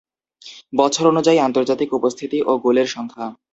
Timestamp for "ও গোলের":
2.41-2.87